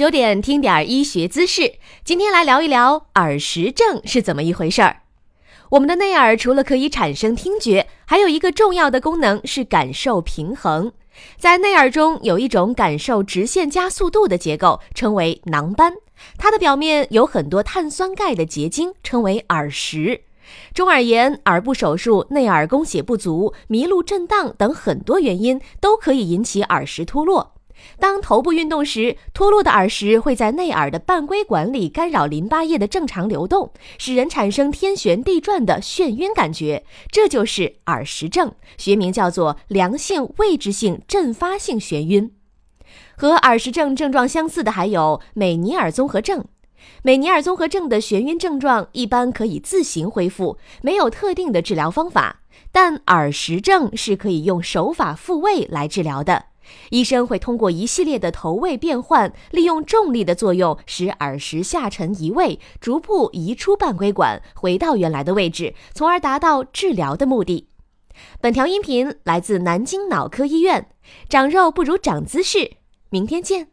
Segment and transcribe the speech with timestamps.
[0.00, 1.74] 九点听点医学姿势，
[2.04, 5.02] 今天来聊一聊耳石症是怎么一回事儿。
[5.72, 10.92] 我们的内耳除了可以产生听觉，还有一个重要的功能是感受平衡。
[11.36, 15.92] 在内耳中有一种感受直线加速度的结构，称为囊斑，
[16.38, 20.22] 它的表面有很多碳酸钙的结晶，称为耳石。
[20.72, 27.52] 中耳炎、耳部手术、内耳供血不足、麋鹿震荡等很多原因都可以引起耳石脱落。
[27.98, 42.32] 当头部运动时，脱落的耳石会在内耳的半规管里干扰淋巴液的正常流动，使人产生天旋地转的眩晕感觉，这就是耳石症，学名叫做良性位置性阵发性眩晕。
[43.16, 46.44] 和耳石症症状相似的还有美尼尔综合症。
[47.02, 52.40] 美尼尔综合症的眩晕症状一般可以自行恢复，没有特定的治疗方法，
[52.72, 56.46] 但耳石症是可以用手法复位来治疗的。
[56.90, 67.68] 医生会通过一系列的头位变换，利用重力的作用，使耳石下沉移位，逐步移出半规管，回到原来的位置，从而达到治疗的目的。
[68.40, 70.88] 本条音频来自南京脑科医院，
[71.28, 72.72] 长肉不如长姿势，
[73.08, 73.68] 明天见。